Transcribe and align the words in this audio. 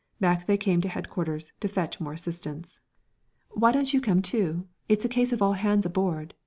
Back 0.19 0.47
they 0.47 0.57
came 0.57 0.81
to 0.81 0.89
Headquarters 0.89 1.53
to 1.59 1.67
fetch 1.67 1.99
more 1.99 2.13
assistance. 2.13 2.79
"Why 3.51 3.71
don't 3.71 3.93
you 3.93 4.01
come 4.01 4.23
too? 4.23 4.67
It's 4.89 5.05
a 5.05 5.07
case 5.07 5.31
of 5.31 5.43
all 5.43 5.53
hands 5.53 5.85
aboard!" 5.85 6.33